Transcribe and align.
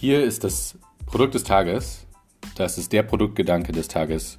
Hier 0.00 0.24
ist 0.24 0.44
das 0.44 0.78
Produkt 1.04 1.34
des 1.34 1.44
Tages. 1.44 2.06
Das 2.56 2.78
ist 2.78 2.90
der 2.94 3.02
Produktgedanke 3.02 3.70
des 3.70 3.86
Tages. 3.86 4.38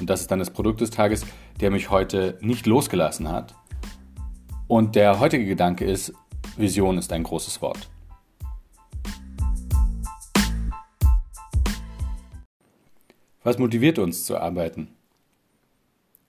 Und 0.00 0.08
das 0.08 0.22
ist 0.22 0.30
dann 0.30 0.38
das 0.38 0.48
Produkt 0.48 0.80
des 0.80 0.88
Tages, 0.88 1.26
der 1.60 1.70
mich 1.70 1.90
heute 1.90 2.38
nicht 2.40 2.64
losgelassen 2.64 3.28
hat. 3.28 3.54
Und 4.66 4.96
der 4.96 5.20
heutige 5.20 5.44
Gedanke 5.44 5.84
ist, 5.84 6.14
Vision 6.56 6.96
ist 6.96 7.12
ein 7.12 7.22
großes 7.22 7.60
Wort. 7.60 7.90
Was 13.44 13.58
motiviert 13.58 13.98
uns 13.98 14.24
zu 14.24 14.38
arbeiten? 14.38 14.88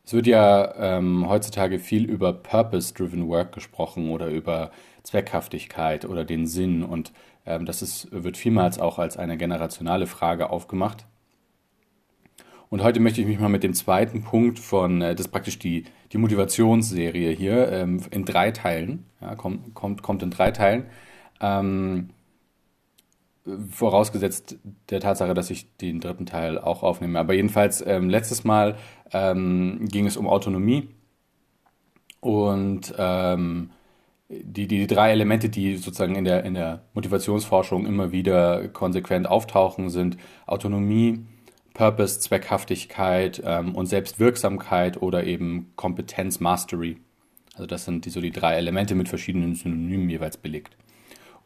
Es 0.03 0.11
wird 0.11 0.27
ja 0.27 0.97
ähm, 0.97 1.29
heutzutage 1.29 1.79
viel 1.79 2.03
über 2.03 2.33
Purpose-Driven 2.33 3.29
Work 3.29 3.53
gesprochen 3.53 4.09
oder 4.09 4.27
über 4.27 4.71
Zweckhaftigkeit 5.03 6.03
oder 6.03 6.25
den 6.25 6.45
Sinn 6.45 6.83
und 6.83 7.13
das 7.57 7.81
ist, 7.81 8.07
wird 8.11 8.37
vielmals 8.37 8.79
auch 8.79 8.99
als 8.99 9.17
eine 9.17 9.37
generationale 9.37 10.05
Frage 10.07 10.49
aufgemacht. 10.49 11.05
Und 12.69 12.83
heute 12.83 12.99
möchte 12.99 13.21
ich 13.21 13.27
mich 13.27 13.39
mal 13.39 13.49
mit 13.49 13.63
dem 13.63 13.73
zweiten 13.73 14.21
Punkt 14.21 14.59
von, 14.59 15.01
äh, 15.01 15.15
das 15.15 15.25
ist 15.25 15.31
praktisch 15.31 15.57
die, 15.57 15.85
die 16.11 16.17
Motivationsserie 16.17 17.31
hier, 17.31 17.71
ähm, 17.71 18.01
in 18.11 18.25
drei 18.25 18.51
Teilen, 18.51 19.05
ja, 19.21 19.35
kommt, 19.35 19.73
kommt, 19.73 20.03
kommt 20.03 20.21
in 20.21 20.29
drei 20.29 20.51
Teilen, 20.51 20.85
ähm, 21.41 22.09
vorausgesetzt 23.71 24.57
der 24.89 24.99
Tatsache, 24.99 25.33
dass 25.33 25.49
ich 25.49 25.75
den 25.77 25.99
dritten 25.99 26.27
Teil 26.27 26.59
auch 26.59 26.83
aufnehme. 26.83 27.17
Aber 27.17 27.33
jedenfalls, 27.33 27.83
ähm, 27.85 28.09
letztes 28.09 28.43
Mal 28.43 28.75
ähm, 29.11 29.87
ging 29.89 30.05
es 30.05 30.17
um 30.17 30.27
Autonomie 30.27 30.89
und 32.19 32.93
ähm, 32.97 33.71
die, 34.29 34.67
die, 34.67 34.85
drei 34.85 35.11
Elemente, 35.11 35.49
die 35.49 35.75
sozusagen 35.77 36.15
in 36.15 36.23
der, 36.23 36.43
in 36.43 36.53
der 36.53 36.83
Motivationsforschung 36.93 37.85
immer 37.85 38.11
wieder 38.11 38.67
konsequent 38.69 39.27
auftauchen, 39.27 39.89
sind 39.89 40.17
Autonomie, 40.45 41.25
Purpose, 41.73 42.19
Zweckhaftigkeit 42.19 43.41
ähm, 43.43 43.73
und 43.73 43.87
Selbstwirksamkeit 43.87 45.01
oder 45.01 45.23
eben 45.23 45.71
Kompetenz, 45.75 46.39
Mastery. 46.39 46.97
Also 47.55 47.65
das 47.65 47.85
sind 47.85 48.05
die, 48.05 48.11
so 48.11 48.21
die 48.21 48.31
drei 48.31 48.55
Elemente 48.55 48.93
mit 48.95 49.09
verschiedenen 49.09 49.55
Synonymen 49.55 50.09
jeweils 50.09 50.37
belegt. 50.37 50.77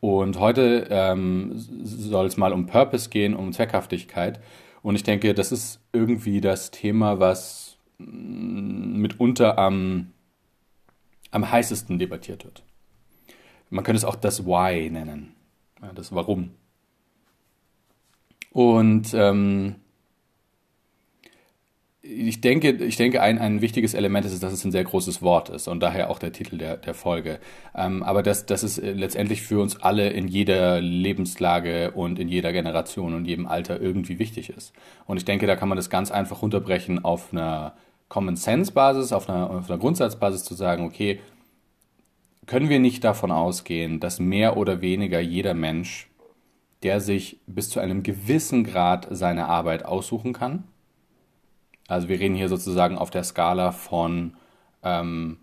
Und 0.02 0.38
heute 0.38 0.88
ähm, 0.89 1.53
soll 1.55 2.25
es 2.25 2.35
mal 2.35 2.52
um 2.52 2.66
Purpose 2.66 3.09
gehen, 3.09 3.33
um 3.33 3.53
Zweckhaftigkeit. 3.53 4.41
Und 4.81 4.95
ich 4.95 5.03
denke, 5.03 5.33
das 5.33 5.53
ist 5.53 5.79
irgendwie 5.94 6.41
das 6.41 6.72
Thema, 6.72 7.22
was 7.22 7.77
mm, 8.00 9.00
mitunter 9.00 9.57
am, 9.57 10.11
am 11.31 11.50
heißesten 11.50 11.97
debattiert 11.97 12.44
wird. 12.44 12.63
Man 13.73 13.83
könnte 13.83 13.97
es 13.97 14.05
auch 14.05 14.16
das 14.16 14.45
Why 14.45 14.89
nennen, 14.91 15.33
ja, 15.81 15.91
das 15.95 16.13
Warum. 16.13 16.52
Und 18.52 19.16
ähm, 19.16 19.75
ich 22.03 22.39
denke, 22.39 22.69
ich 22.69 22.97
denke 22.97 23.19
ein, 23.21 23.39
ein 23.39 23.61
wichtiges 23.61 23.95
Element 23.95 24.27
ist, 24.27 24.44
dass 24.44 24.53
es 24.53 24.63
ein 24.63 24.71
sehr 24.71 24.83
großes 24.83 25.23
Wort 25.23 25.49
ist 25.49 25.67
und 25.67 25.79
daher 25.79 26.11
auch 26.11 26.19
der 26.19 26.31
Titel 26.31 26.59
der, 26.59 26.77
der 26.77 26.94
Folge. 26.94 27.39
Ähm, 27.73 28.03
aber 28.03 28.21
dass, 28.21 28.45
dass 28.45 28.61
es 28.61 28.77
letztendlich 28.77 29.41
für 29.41 29.59
uns 29.59 29.81
alle 29.81 30.09
in 30.09 30.27
jeder 30.27 30.79
Lebenslage 30.79 31.91
und 31.91 32.19
in 32.19 32.27
jeder 32.27 32.53
Generation 32.53 33.16
und 33.16 33.25
jedem 33.25 33.47
Alter 33.47 33.81
irgendwie 33.81 34.19
wichtig 34.19 34.49
ist. 34.49 34.73
Und 35.07 35.17
ich 35.17 35.25
denke, 35.25 35.47
da 35.47 35.55
kann 35.55 35.69
man 35.69 35.77
das 35.77 35.89
ganz 35.89 36.11
einfach 36.11 36.44
runterbrechen 36.44 37.03
auf 37.03 37.31
einer 37.31 37.73
Common 38.07 38.35
Sense 38.35 38.71
Basis, 38.71 39.11
auf 39.11 39.27
einer, 39.27 39.49
auf 39.49 39.67
einer 39.67 39.79
Grundsatzbasis 39.79 40.44
zu 40.44 40.53
sagen, 40.53 40.85
okay, 40.85 41.19
können 42.45 42.69
wir 42.69 42.80
nicht 42.80 43.03
davon 43.03 43.31
ausgehen, 43.31 43.99
dass 43.99 44.19
mehr 44.19 44.58
oder 44.58 44.81
weniger 44.81 45.19
jeder 45.19 45.53
Mensch, 45.53 46.09
der 46.83 47.00
sich 47.00 47.39
bis 47.47 47.69
zu 47.69 47.79
einem 47.79 48.03
gewissen 48.03 48.63
Grad 48.63 49.07
seine 49.12 49.45
Arbeit 49.45 49.85
aussuchen 49.85 50.34
kann, 50.34 50.66
also 51.88 52.07
wir 52.07 52.19
reden 52.19 52.35
hier 52.35 52.50
sozusagen 52.50 52.97
auf 52.97 53.09
der 53.09 53.23
Skala 53.23 53.72
von 53.72 54.35
ähm, 54.84 55.38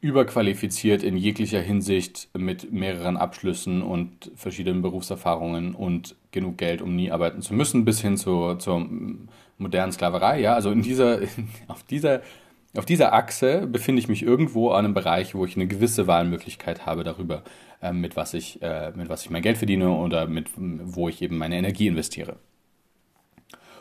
überqualifiziert 0.00 1.02
in 1.02 1.16
jeglicher 1.16 1.60
Hinsicht 1.60 2.28
mit 2.36 2.72
mehreren 2.72 3.16
Abschlüssen 3.16 3.82
und 3.82 4.30
verschiedenen 4.36 4.80
Berufserfahrungen 4.80 5.74
und 5.74 6.14
genug 6.30 6.56
Geld, 6.58 6.82
um 6.82 6.94
nie 6.94 7.10
arbeiten 7.10 7.42
zu 7.42 7.52
müssen, 7.52 7.84
bis 7.84 8.00
hin 8.00 8.16
zu, 8.16 8.54
zur 8.54 8.88
modernen 9.58 9.92
Sklaverei. 9.92 10.40
Ja, 10.40 10.54
also 10.54 10.70
in 10.70 10.82
dieser, 10.82 11.20
auf 11.68 11.82
dieser 11.82 12.22
auf 12.78 12.84
dieser 12.84 13.12
Achse 13.12 13.66
befinde 13.66 14.00
ich 14.00 14.08
mich 14.08 14.22
irgendwo 14.22 14.70
an 14.70 14.84
einem 14.84 14.94
Bereich, 14.94 15.34
wo 15.34 15.44
ich 15.44 15.56
eine 15.56 15.66
gewisse 15.66 16.06
Wahlmöglichkeit 16.06 16.86
habe 16.86 17.04
darüber, 17.04 17.42
äh, 17.82 17.92
mit, 17.92 18.16
was 18.16 18.34
ich, 18.34 18.62
äh, 18.62 18.92
mit 18.94 19.08
was 19.08 19.22
ich 19.24 19.30
mein 19.30 19.42
Geld 19.42 19.58
verdiene 19.58 19.90
oder 19.90 20.26
mit, 20.26 20.48
wo 20.56 21.08
ich 21.08 21.20
eben 21.22 21.38
meine 21.38 21.56
Energie 21.56 21.88
investiere. 21.88 22.36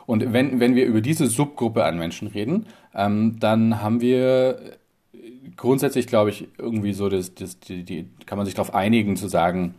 Und 0.06 0.34
wenn, 0.34 0.60
wenn 0.60 0.76
wir 0.76 0.86
über 0.86 1.02
diese 1.02 1.28
Subgruppe 1.28 1.84
an 1.84 1.98
Menschen 1.98 2.28
reden, 2.28 2.66
ähm, 2.96 3.38
dann 3.40 3.82
haben 3.82 4.02
wir 4.02 4.78
grundsätzlich, 5.58 6.08
glaube 6.08 6.30
ich, 6.30 6.48
irgendwie 6.58 6.94
so, 6.94 7.10
das, 7.10 7.36
das, 7.36 7.60
die, 7.60 7.84
die, 7.84 8.08
kann 8.26 8.38
man 8.38 8.46
sich 8.46 8.56
darauf 8.56 8.74
einigen 8.74 9.16
zu 9.18 9.28
sagen, 9.28 9.76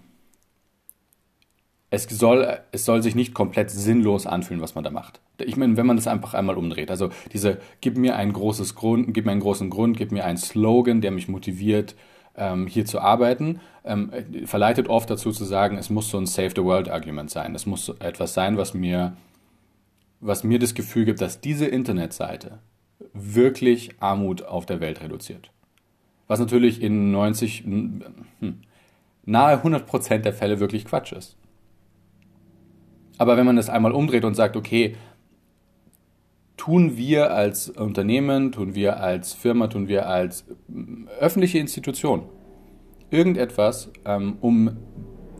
es 1.91 2.04
soll, 2.04 2.59
es 2.71 2.84
soll 2.84 3.03
sich 3.03 3.15
nicht 3.15 3.34
komplett 3.34 3.71
sinnlos 3.71 4.26
anfühlen, 4.26 4.60
was 4.60 4.75
man 4.75 4.84
da 4.84 4.91
macht. 4.91 5.21
Ich 5.38 5.56
meine, 5.56 5.76
wenn 5.76 5.87
man 5.87 5.97
das 5.97 6.06
einfach 6.06 6.34
einmal 6.34 6.59
umdreht, 6.59 6.91
also 6.91 7.10
diese, 7.32 7.59
gib 7.81 7.97
mir 7.97 8.16
ein 8.16 8.32
großes 8.32 8.75
Grund, 8.75 9.15
gib 9.15 9.25
mir 9.25 9.32
einen 9.32 9.41
großen 9.41 9.71
Grund, 9.71 9.97
gib 9.97 10.12
mir 10.12 10.25
einen 10.25 10.37
Slogan, 10.37 11.00
der 11.00 11.12
mich 11.12 11.28
motiviert, 11.28 11.94
ähm, 12.37 12.66
hier 12.66 12.84
zu 12.84 13.00
arbeiten, 13.00 13.60
ähm, 13.84 14.12
verleitet 14.44 14.88
oft 14.88 15.09
dazu 15.09 15.32
zu 15.32 15.44
sagen, 15.44 15.78
es 15.78 15.88
muss 15.88 16.10
so 16.10 16.19
ein 16.19 16.26
Save 16.26 16.50
the 16.54 16.62
World 16.62 16.91
Argument 16.91 17.31
sein. 17.31 17.54
Es 17.54 17.65
muss 17.65 17.88
etwas 18.00 18.34
sein, 18.34 18.59
was 18.59 18.75
mir, 18.75 19.16
was 20.20 20.44
mir 20.44 20.59
das 20.59 20.75
Gefühl 20.75 21.06
gibt, 21.06 21.22
dass 21.22 21.41
diese 21.41 21.66
Internetseite 21.66 22.59
wirklich 23.15 23.91
Armut 23.99 24.43
auf 24.43 24.66
der 24.66 24.81
Welt 24.81 25.00
reduziert. 25.00 25.50
Was 26.26 26.38
natürlich 26.38 26.82
in 26.82 27.10
90, 27.12 27.65
hm, 27.65 28.03
nahe 29.25 29.56
100 29.56 29.87
Prozent 29.87 30.26
der 30.26 30.34
Fälle 30.34 30.60
wirklich 30.60 30.84
Quatsch 30.84 31.12
ist. 31.12 31.38
Aber 33.19 33.37
wenn 33.37 33.47
man 33.47 33.56
das 33.56 33.69
einmal 33.69 33.93
umdreht 33.93 34.25
und 34.25 34.34
sagt, 34.34 34.56
okay, 34.56 34.97
tun 36.56 36.97
wir 36.97 37.33
als 37.33 37.69
Unternehmen, 37.69 38.53
tun 38.53 38.75
wir 38.75 39.01
als 39.01 39.33
Firma, 39.34 39.67
tun 39.69 39.89
wir 39.89 40.09
als 40.09 40.45
mm, 40.69 41.09
öffentliche 41.21 41.59
Institution 41.59 42.23
irgendetwas, 43.11 43.91
ähm, 44.05 44.37
um 44.41 44.77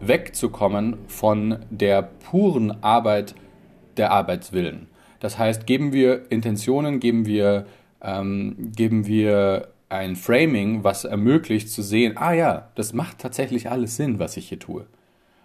wegzukommen 0.01 0.97
von 1.07 1.59
der 1.71 2.03
puren 2.03 2.83
Arbeit 2.83 3.35
der 3.97 4.13
Arbeitswillen. 4.13 4.87
Das 5.21 5.39
heißt, 5.39 5.67
geben 5.67 5.93
wir 5.93 6.31
Intentionen, 6.31 7.01
geben 7.01 7.27
wir, 7.27 7.67
ähm, 8.01 8.73
geben 8.75 9.07
wir 9.07 9.69
ein 9.89 10.17
Framing, 10.17 10.85
was 10.85 11.05
ermöglicht 11.05 11.71
zu 11.71 11.83
sehen, 11.83 12.17
ah 12.17 12.33
ja, 12.33 12.71
das 12.75 12.93
macht 12.93 13.19
tatsächlich 13.19 13.71
alles 13.71 13.97
Sinn, 13.97 14.19
was 14.19 14.37
ich 14.37 14.49
hier 14.49 14.59
tue. 14.59 14.87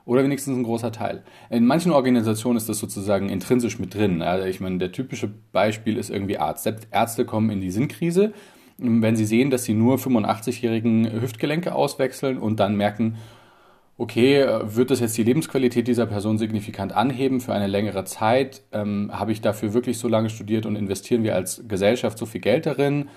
Oder 0.06 0.24
wenigstens 0.24 0.58
ein 0.58 0.64
großer 0.64 0.92
Teil. 0.92 1.24
In 1.50 1.66
manchen 1.66 1.92
Organisationen 1.92 2.58
ist 2.58 2.68
das 2.68 2.80
sozusagen 2.80 3.30
intrinsisch 3.30 3.80
mit 3.80 3.94
drin. 3.94 4.22
Also 4.22 4.48
ich 4.48 4.60
meine, 4.60 4.78
der 4.78 4.92
typische 4.92 5.32
Beispiel 5.52 5.98
ist 5.98 6.10
irgendwie 6.10 6.38
Arzt. 6.38 6.64
Selbst 6.64 6.88
Ärzte 6.92 7.26
kommen 7.26 7.50
in 7.50 7.62
die 7.62 7.72
Sinnkrise, 7.72 8.34
wenn 8.78 9.16
sie 9.16 9.26
sehen, 9.26 9.50
dass 9.50 9.64
sie 9.64 9.74
nur 9.74 9.98
85-jährigen 9.98 11.22
Hüftgelenke 11.22 11.74
auswechseln 11.74 12.38
und 12.38 12.60
dann 12.60 12.76
merken, 12.76 13.16
okay, 13.98 14.46
wird 14.64 14.92
das 14.92 15.00
jetzt 15.00 15.18
die 15.18 15.24
Lebensqualität 15.24 15.88
dieser 15.88 16.06
Person 16.06 16.38
signifikant 16.38 16.94
anheben 16.94 17.40
für 17.40 17.54
eine 17.54 17.68
längere 17.68 18.04
Zeit? 18.04 18.64
Ähm, 18.72 19.12
Habe 19.14 19.32
ich 19.32 19.42
dafür 19.42 19.74
wirklich 19.74 20.00
so 20.00 20.08
lange 20.08 20.30
studiert 20.30 20.66
und 20.66 20.76
investieren 20.76 21.24
wir 21.24 21.36
als 21.36 21.64
Gesellschaft 21.68 22.18
so 22.18 22.26
viel 22.26 22.42
Geld 22.42 22.66
darin? 22.66 23.10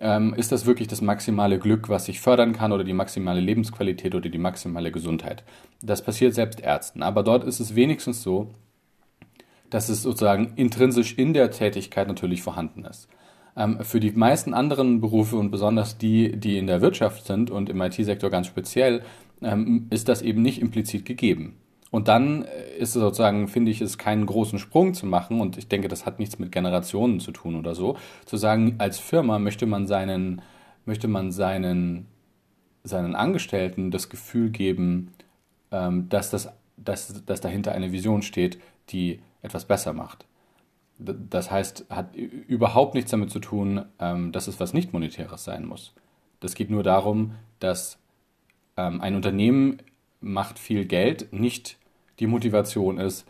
Ähm, 0.00 0.34
ist 0.34 0.50
das 0.50 0.66
wirklich 0.66 0.88
das 0.88 1.02
maximale 1.02 1.58
Glück, 1.58 1.88
was 1.88 2.08
ich 2.08 2.20
fördern 2.20 2.54
kann 2.54 2.72
oder 2.72 2.84
die 2.84 2.94
maximale 2.94 3.40
Lebensqualität 3.40 4.14
oder 4.14 4.30
die 4.30 4.38
maximale 4.38 4.90
Gesundheit. 4.90 5.44
Das 5.82 6.02
passiert 6.02 6.34
selbst 6.34 6.60
Ärzten. 6.60 7.02
Aber 7.02 7.22
dort 7.22 7.44
ist 7.44 7.60
es 7.60 7.74
wenigstens 7.74 8.22
so, 8.22 8.48
dass 9.68 9.88
es 9.88 10.02
sozusagen 10.02 10.54
intrinsisch 10.56 11.14
in 11.14 11.34
der 11.34 11.50
Tätigkeit 11.50 12.08
natürlich 12.08 12.42
vorhanden 12.42 12.84
ist. 12.84 13.08
Ähm, 13.56 13.78
für 13.82 14.00
die 14.00 14.10
meisten 14.12 14.54
anderen 14.54 15.00
Berufe 15.00 15.36
und 15.36 15.50
besonders 15.50 15.98
die, 15.98 16.36
die 16.36 16.56
in 16.56 16.66
der 16.66 16.80
Wirtschaft 16.80 17.26
sind 17.26 17.50
und 17.50 17.68
im 17.68 17.80
IT-Sektor 17.80 18.30
ganz 18.30 18.46
speziell, 18.46 19.02
ähm, 19.42 19.86
ist 19.90 20.08
das 20.08 20.22
eben 20.22 20.42
nicht 20.42 20.60
implizit 20.60 21.04
gegeben. 21.04 21.56
Und 21.90 22.08
dann 22.08 22.44
äh, 22.44 22.76
ist 22.78 22.90
es 22.90 23.00
sozusagen, 23.00 23.48
finde 23.48 23.70
ich, 23.70 23.80
es 23.80 23.98
keinen 23.98 24.26
großen 24.26 24.58
Sprung 24.58 24.94
zu 24.94 25.06
machen. 25.06 25.40
Und 25.40 25.58
ich 25.58 25.68
denke, 25.68 25.88
das 25.88 26.06
hat 26.06 26.18
nichts 26.18 26.38
mit 26.38 26.52
Generationen 26.52 27.20
zu 27.20 27.32
tun 27.32 27.56
oder 27.56 27.74
so. 27.74 27.96
Zu 28.26 28.36
sagen, 28.36 28.76
als 28.78 28.98
Firma 28.98 29.38
möchte 29.38 29.66
man 29.66 29.86
seinen, 29.86 30.42
möchte 30.84 31.08
man 31.08 31.32
seinen, 31.32 32.06
seinen 32.84 33.14
Angestellten 33.14 33.90
das 33.90 34.08
Gefühl 34.08 34.50
geben, 34.50 35.12
ähm, 35.72 36.08
dass, 36.08 36.30
das, 36.30 36.52
dass, 36.76 37.24
dass 37.24 37.40
dahinter 37.40 37.72
eine 37.72 37.92
Vision 37.92 38.22
steht, 38.22 38.58
die 38.90 39.20
etwas 39.42 39.64
besser 39.64 39.92
macht. 39.92 40.26
Das 40.98 41.50
heißt, 41.50 41.86
hat 41.88 42.14
überhaupt 42.14 42.94
nichts 42.94 43.10
damit 43.10 43.30
zu 43.30 43.38
tun, 43.40 43.86
ähm, 43.98 44.32
dass 44.32 44.48
es 44.48 44.60
was 44.60 44.74
nicht 44.74 44.92
monetäres 44.92 45.44
sein 45.44 45.64
muss. 45.64 45.94
Das 46.40 46.54
geht 46.54 46.70
nur 46.70 46.82
darum, 46.82 47.32
dass 47.58 47.98
ähm, 48.76 49.00
ein 49.00 49.14
Unternehmen 49.14 49.78
macht 50.20 50.58
viel 50.58 50.84
Geld 50.84 51.32
nicht 51.32 51.78
die 52.20 52.26
Motivation 52.26 52.98
ist, 52.98 53.26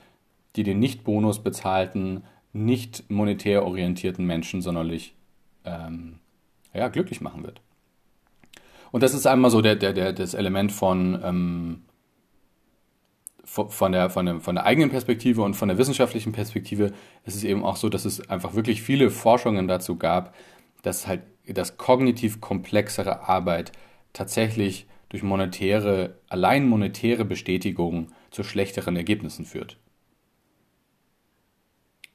die 0.56 0.64
den 0.64 0.78
nicht 0.78 1.04
Bonus 1.04 1.42
bezahlten, 1.42 2.24
nicht 2.52 3.08
monetär 3.08 3.64
orientierten 3.64 4.26
Menschen 4.26 4.60
sonderlich 4.60 5.14
ähm, 5.64 6.18
ja, 6.74 6.88
glücklich 6.88 7.20
machen 7.20 7.44
wird. 7.44 7.60
Und 8.90 9.02
das 9.02 9.14
ist 9.14 9.26
einmal 9.26 9.50
so 9.50 9.60
der, 9.60 9.76
der, 9.76 9.92
der, 9.92 10.12
das 10.12 10.34
Element 10.34 10.72
von, 10.72 11.20
ähm, 11.22 11.82
von, 13.44 13.92
der, 13.92 14.10
von, 14.10 14.26
der, 14.26 14.40
von 14.40 14.56
der 14.56 14.64
eigenen 14.64 14.90
Perspektive 14.90 15.42
und 15.42 15.54
von 15.54 15.68
der 15.68 15.78
wissenschaftlichen 15.78 16.32
Perspektive. 16.32 16.92
Es 17.24 17.36
ist 17.36 17.44
eben 17.44 17.64
auch 17.64 17.76
so, 17.76 17.88
dass 17.88 18.04
es 18.04 18.28
einfach 18.28 18.54
wirklich 18.54 18.82
viele 18.82 19.10
Forschungen 19.10 19.68
dazu 19.68 19.96
gab, 19.96 20.34
dass 20.82 21.06
halt 21.06 21.22
das 21.46 21.76
kognitiv 21.76 22.40
komplexere 22.40 23.28
Arbeit 23.28 23.72
tatsächlich 24.12 24.86
durch 25.10 25.22
monetäre, 25.22 26.18
allein 26.28 26.66
monetäre 26.66 27.24
Bestätigung 27.26 28.08
zu 28.30 28.42
schlechteren 28.42 28.96
Ergebnissen 28.96 29.44
führt. 29.44 29.76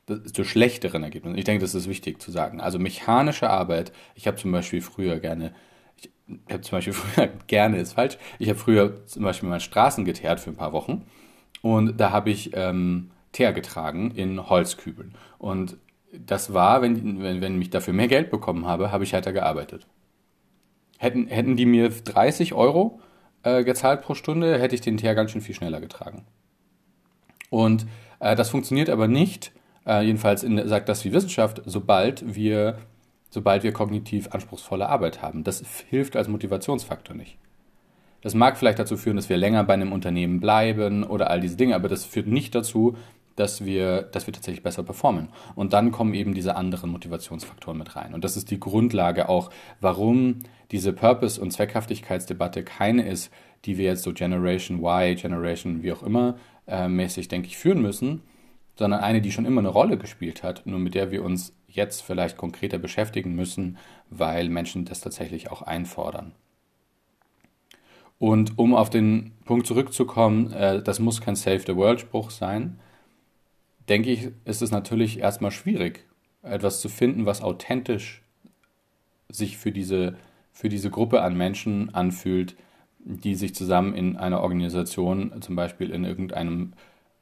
zu 0.07 0.43
schlechteren 0.43 1.01
Ergebnissen. 1.01 1.37
Ich 1.37 1.45
denke, 1.45 1.61
das 1.61 1.73
ist 1.73 1.89
wichtig 1.89 2.21
zu 2.21 2.31
sagen. 2.31 2.61
Also 2.61 2.77
mechanische 2.77 3.49
Arbeit, 3.49 3.91
ich 4.13 4.27
habe 4.27 4.37
zum 4.37 4.51
Beispiel 4.51 4.81
früher 4.81 5.19
gerne, 5.19 5.53
ich 5.97 6.09
habe 6.51 6.61
zum 6.61 6.77
Beispiel 6.77 6.93
früher, 6.93 7.29
gerne 7.47 7.77
ist 7.77 7.93
falsch, 7.93 8.17
ich 8.39 8.49
habe 8.49 8.59
früher 8.59 9.05
zum 9.07 9.23
Beispiel 9.23 9.49
mal 9.49 9.59
Straßen 9.59 10.05
geteert 10.05 10.39
für 10.39 10.51
ein 10.51 10.55
paar 10.55 10.73
Wochen 10.73 11.05
und 11.61 11.99
da 11.99 12.11
habe 12.11 12.29
ich 12.29 12.51
ähm, 12.53 13.11
Teer 13.31 13.51
getragen 13.51 14.11
in 14.11 14.47
Holzkübeln. 14.47 15.15
Und 15.39 15.77
das 16.13 16.53
war, 16.53 16.81
wenn, 16.81 17.21
wenn, 17.21 17.41
wenn 17.41 17.61
ich 17.61 17.71
dafür 17.71 17.93
mehr 17.93 18.07
Geld 18.07 18.29
bekommen 18.29 18.65
habe, 18.65 18.91
habe 18.91 19.03
ich 19.03 19.13
härter 19.13 19.33
gearbeitet. 19.33 19.87
Hätten, 20.97 21.27
hätten 21.27 21.55
die 21.55 21.65
mir 21.65 21.89
30 21.89 22.53
Euro 22.53 22.99
äh, 23.43 23.63
gezahlt 23.63 24.01
pro 24.01 24.13
Stunde, 24.15 24.59
hätte 24.59 24.75
ich 24.75 24.81
den 24.81 24.97
Teer 24.97 25.15
ganz 25.15 25.31
schön 25.31 25.41
viel 25.41 25.55
schneller 25.55 25.81
getragen. 25.81 26.25
Und 27.49 27.85
äh, 28.19 28.35
das 28.35 28.49
funktioniert 28.49 28.89
aber 28.89 29.07
nicht, 29.07 29.51
äh, 29.85 30.01
jedenfalls 30.01 30.43
in, 30.43 30.67
sagt 30.67 30.89
das 30.89 31.01
die 31.01 31.13
Wissenschaft, 31.13 31.61
sobald 31.65 32.35
wir, 32.35 32.79
sobald 33.29 33.63
wir 33.63 33.71
kognitiv 33.71 34.29
anspruchsvolle 34.31 34.89
Arbeit 34.89 35.21
haben. 35.21 35.43
Das 35.43 35.63
hilft 35.89 36.15
als 36.15 36.27
Motivationsfaktor 36.27 37.15
nicht. 37.15 37.37
Das 38.21 38.33
mag 38.33 38.57
vielleicht 38.57 38.79
dazu 38.79 38.97
führen, 38.97 39.17
dass 39.17 39.29
wir 39.29 39.37
länger 39.37 39.63
bei 39.63 39.75
einem 39.75 39.91
Unternehmen 39.91 40.39
bleiben 40.39 41.03
oder 41.03 41.29
all 41.29 41.41
diese 41.41 41.57
Dinge, 41.57 41.75
aber 41.75 41.87
das 41.87 42.05
führt 42.05 42.27
nicht 42.27 42.55
dazu, 42.55 42.97
dass 43.35 43.65
wir, 43.65 44.03
dass 44.03 44.27
wir 44.27 44.33
tatsächlich 44.33 44.63
besser 44.63 44.83
performen. 44.83 45.29
Und 45.55 45.73
dann 45.73 45.91
kommen 45.91 46.13
eben 46.13 46.33
diese 46.33 46.55
anderen 46.55 46.89
Motivationsfaktoren 46.89 47.77
mit 47.77 47.95
rein. 47.95 48.13
Und 48.13 48.23
das 48.23 48.37
ist 48.37 48.51
die 48.51 48.59
Grundlage 48.59 49.29
auch, 49.29 49.49
warum 49.81 50.39
diese 50.71 50.93
Purpose- 50.93 51.39
und 51.39 51.51
Zweckhaftigkeitsdebatte 51.51 52.63
keine 52.63 53.07
ist, 53.07 53.31
die 53.65 53.77
wir 53.77 53.85
jetzt 53.85 54.03
so 54.03 54.13
Generation 54.13 54.79
Y, 54.83 55.15
Generation 55.15 55.83
wie 55.83 55.91
auch 55.91 56.03
immer 56.03 56.37
äh, 56.67 56.87
mäßig, 56.87 57.27
denke 57.27 57.47
ich, 57.47 57.57
führen 57.57 57.81
müssen, 57.81 58.21
sondern 58.75 59.01
eine, 59.01 59.21
die 59.21 59.31
schon 59.31 59.45
immer 59.45 59.61
eine 59.61 59.69
Rolle 59.69 59.97
gespielt 59.97 60.43
hat, 60.43 60.65
nur 60.65 60.79
mit 60.79 60.95
der 60.95 61.11
wir 61.11 61.23
uns 61.23 61.53
jetzt 61.67 62.01
vielleicht 62.01 62.37
konkreter 62.37 62.77
beschäftigen 62.77 63.35
müssen, 63.35 63.77
weil 64.09 64.49
Menschen 64.49 64.85
das 64.85 65.01
tatsächlich 65.01 65.51
auch 65.51 65.61
einfordern. 65.61 66.33
Und 68.17 68.57
um 68.57 68.73
auf 68.73 68.89
den 68.89 69.33
Punkt 69.43 69.67
zurückzukommen, 69.67 70.51
äh, 70.53 70.81
das 70.81 70.99
muss 70.99 71.21
kein 71.21 71.35
Save 71.35 71.59
the 71.59 71.75
World 71.75 71.99
Spruch 71.99 72.31
sein, 72.31 72.79
denke 73.89 74.11
ich, 74.11 74.29
ist 74.45 74.61
es 74.61 74.71
natürlich 74.71 75.19
erstmal 75.19 75.51
schwierig, 75.51 76.05
etwas 76.41 76.81
zu 76.81 76.89
finden, 76.89 77.25
was 77.25 77.41
authentisch 77.41 78.23
sich 79.29 79.57
für 79.57 79.71
diese, 79.71 80.15
für 80.51 80.69
diese 80.69 80.89
Gruppe 80.89 81.21
an 81.21 81.35
Menschen 81.35 81.93
anfühlt, 81.93 82.55
die 82.99 83.35
sich 83.35 83.53
zusammen 83.53 83.93
in 83.93 84.17
einer 84.17 84.41
Organisation, 84.41 85.41
zum 85.41 85.55
Beispiel 85.55 85.91
in 85.91 86.03
irgendeinem 86.03 86.73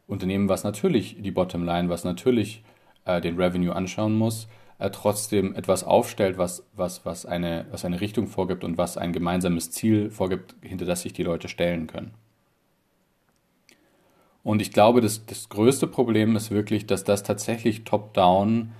Unternehmen, 0.08 0.50
was 0.50 0.64
natürlich 0.64 1.18
die 1.20 1.32
Bottomline, 1.32 1.90
was 1.90 2.04
natürlich 2.04 2.64
äh, 3.06 3.20
den 3.20 3.36
Revenue 3.36 3.76
anschauen 3.76 4.18
muss, 4.18 4.48
äh, 4.80 4.90
trotzdem 4.90 5.56
etwas 5.56 5.84
aufstellt, 5.84 6.38
was, 6.38 6.66
was, 6.74 7.06
was, 7.06 7.26
eine, 7.26 7.66
was 7.72 7.86
eine 7.86 8.02
Richtung 8.02 8.28
vorgibt 8.28 8.64
und 8.64 8.78
was 8.78 8.98
ein 8.98 9.14
gemeinsames 9.14 9.72
Ziel 9.72 10.10
vorgibt, 10.10 10.56
hinter 10.62 10.86
das 10.86 11.02
sich 11.02 11.14
die 11.14 11.24
Leute 11.24 11.48
stellen 11.48 11.88
können. 11.88 12.14
Und 14.44 14.62
ich 14.62 14.72
glaube, 14.72 15.02
das, 15.02 15.26
das 15.26 15.50
größte 15.50 15.88
Problem 15.88 16.36
ist 16.36 16.52
wirklich, 16.52 16.86
dass 16.86 17.04
das 17.04 17.24
tatsächlich 17.24 17.86
top-down 17.86 18.72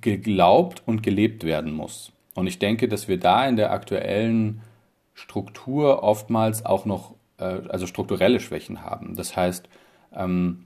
geglaubt 0.00 0.82
und 0.86 1.02
gelebt 1.02 1.44
werden 1.44 1.72
muss. 1.72 2.12
Und 2.34 2.46
ich 2.46 2.58
denke, 2.58 2.88
dass 2.88 3.08
wir 3.08 3.18
da 3.18 3.46
in 3.46 3.56
der 3.56 3.72
aktuellen 3.72 4.62
Struktur 5.14 6.02
oftmals 6.02 6.64
auch 6.64 6.84
noch, 6.84 7.14
äh, 7.38 7.60
also 7.68 7.86
strukturelle 7.86 8.40
Schwächen 8.40 8.82
haben. 8.82 9.14
Das 9.14 9.36
heißt, 9.36 9.68
ähm, 10.14 10.64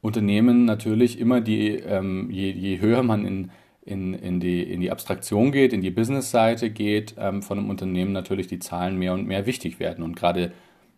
Unternehmen 0.00 0.64
natürlich 0.64 1.20
immer 1.20 1.40
die, 1.40 1.76
ähm, 1.76 2.30
je, 2.30 2.50
je 2.50 2.80
höher 2.80 3.02
man 3.02 3.24
in, 3.24 3.50
in, 3.82 4.14
in, 4.14 4.40
die, 4.40 4.62
in 4.62 4.80
die 4.80 4.90
Abstraktion 4.90 5.52
geht, 5.52 5.72
in 5.72 5.82
die 5.82 5.90
Business-Seite 5.90 6.70
geht, 6.70 7.14
ähm, 7.18 7.42
von 7.42 7.58
einem 7.58 7.70
Unternehmen 7.70 8.12
natürlich 8.12 8.48
die 8.48 8.58
Zahlen 8.58 8.98
mehr 8.98 9.12
und 9.12 9.26
mehr 9.26 9.46
wichtig 9.46 9.78
werden. 9.78 10.02
Und 10.02 10.16
gerade 10.16 10.52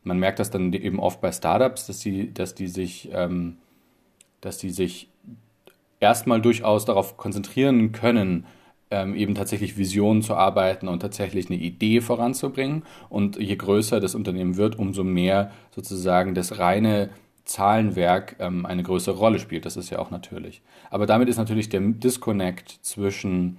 man 0.05 0.19
merkt 0.19 0.39
das 0.39 0.51
dann 0.51 0.73
eben 0.73 1.01
oft 1.01 1.21
bei 1.21 1.33
Startups, 1.33 1.87
dass 1.87 1.99
die, 1.99 2.33
dass 2.33 2.55
die 2.55 2.69
sich, 2.69 3.11
ähm, 3.13 3.57
dass 4.41 4.59
die 4.59 4.71
sich 4.71 5.09
erstmal 6.01 6.41
durchaus 6.41 6.85
darauf 6.85 7.17
konzentrieren 7.17 7.93
können, 7.93 8.47
ähm, 8.91 9.15
eben 9.15 9.35
tatsächlich 9.35 9.79
Visionen 9.79 10.23
zu 10.23 10.35
arbeiten 10.35 10.89
und 10.89 11.01
tatsächlich 11.01 11.51
eine 11.51 11.59
Idee 11.59 12.01
voranzubringen. 12.01 12.85
Und 13.09 13.37
je 13.39 13.57
größer 13.57 13.99
das 13.99 14.15
Unternehmen 14.15 14.57
wird, 14.57 14.79
umso 14.79 15.03
mehr 15.03 15.51
sozusagen 15.75 16.35
das 16.35 16.59
reine 16.59 17.11
Zahlenwerk 17.45 18.37
ähm, 18.39 18.67
eine 18.67 18.83
größere 18.83 19.17
Rolle 19.17 19.39
spielt. 19.39 19.65
Das 19.65 19.77
ist 19.77 19.91
ja 19.91 19.99
auch 19.99 20.11
natürlich. 20.11 20.63
Aber 20.91 21.07
damit 21.07 21.29
ist 21.29 21.39
natürlich 21.39 21.71
der 21.71 21.81
Disconnect 21.81 22.79
zwischen 22.83 23.59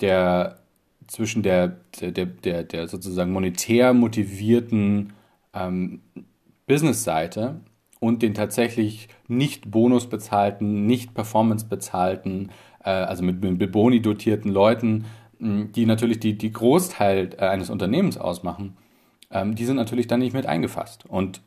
der 0.00 0.59
zwischen 1.10 1.42
der, 1.42 1.76
der, 2.00 2.12
der, 2.12 2.62
der 2.62 2.86
sozusagen 2.86 3.32
monetär 3.32 3.92
motivierten 3.92 5.12
ähm, 5.52 6.02
Business-Seite 6.68 7.60
und 7.98 8.22
den 8.22 8.32
tatsächlich 8.32 9.08
nicht 9.26 9.72
bonusbezahlten, 9.72 10.86
nicht 10.86 11.12
performance-bezahlten, 11.12 12.52
äh, 12.84 12.90
also 12.90 13.24
mit, 13.24 13.42
mit 13.42 13.72
Boni 13.72 14.00
dotierten 14.00 14.52
Leuten, 14.52 15.04
die 15.40 15.86
natürlich 15.86 16.20
die, 16.20 16.38
die 16.38 16.52
Großteil 16.52 17.30
äh, 17.38 17.46
eines 17.46 17.70
Unternehmens 17.70 18.16
ausmachen, 18.16 18.76
ähm, 19.32 19.56
die 19.56 19.64
sind 19.64 19.76
natürlich 19.76 20.06
dann 20.06 20.20
nicht 20.20 20.34
mit 20.34 20.46
eingefasst. 20.46 21.06
Und, 21.06 21.42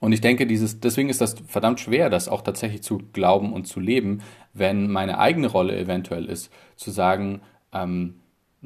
und 0.00 0.12
ich 0.12 0.22
denke, 0.22 0.46
dieses, 0.46 0.80
deswegen 0.80 1.10
ist 1.10 1.20
das 1.20 1.34
verdammt 1.46 1.80
schwer, 1.80 2.08
das 2.08 2.28
auch 2.28 2.40
tatsächlich 2.40 2.82
zu 2.82 3.02
glauben 3.12 3.52
und 3.52 3.66
zu 3.66 3.80
leben, 3.80 4.22
wenn 4.54 4.90
meine 4.90 5.18
eigene 5.18 5.48
Rolle 5.48 5.76
eventuell 5.76 6.24
ist, 6.24 6.50
zu 6.76 6.90
sagen, 6.90 7.42
ähm, 7.74 8.14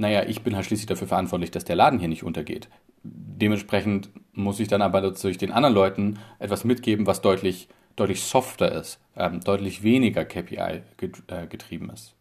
naja, 0.01 0.25
ich 0.27 0.43
bin 0.43 0.57
halt 0.57 0.65
schließlich 0.65 0.87
dafür 0.87 1.07
verantwortlich, 1.07 1.51
dass 1.51 1.65
der 1.65 1.77
Laden 1.77 1.99
hier 1.99 2.09
nicht 2.09 2.25
untergeht. 2.25 2.69
Dementsprechend 3.03 4.11
muss 4.33 4.59
ich 4.59 4.67
dann 4.67 4.81
aber 4.81 5.03
natürlich 5.03 5.37
den 5.37 5.53
anderen 5.53 5.75
Leuten 5.75 6.19
etwas 6.39 6.65
mitgeben, 6.65 7.07
was 7.07 7.21
deutlich, 7.21 7.69
deutlich 7.97 8.23
softer 8.23 8.73
ist, 8.73 8.99
ähm, 9.15 9.41
deutlich 9.41 9.83
weniger 9.83 10.25
KPI 10.25 10.81
äh, 11.27 11.47
getrieben 11.49 11.91
ist. 11.91 12.15